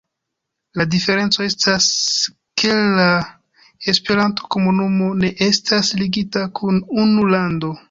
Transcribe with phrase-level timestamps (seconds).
[0.79, 1.89] La diferenco estas,
[2.61, 3.05] ke la
[3.95, 7.75] Esperanto-komunumo ne estas ligita kun unu lando.